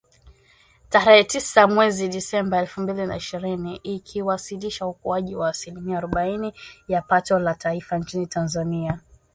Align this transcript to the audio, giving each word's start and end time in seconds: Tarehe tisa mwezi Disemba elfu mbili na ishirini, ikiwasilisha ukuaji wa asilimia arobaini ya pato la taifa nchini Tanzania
Tarehe 0.89 1.23
tisa 1.23 1.67
mwezi 1.67 2.07
Disemba 2.07 2.59
elfu 2.59 2.81
mbili 2.81 3.05
na 3.07 3.15
ishirini, 3.17 3.75
ikiwasilisha 3.75 4.87
ukuaji 4.87 5.35
wa 5.35 5.49
asilimia 5.49 5.97
arobaini 5.97 6.53
ya 6.87 7.01
pato 7.01 7.39
la 7.39 7.55
taifa 7.55 7.97
nchini 7.97 8.27
Tanzania 8.27 8.99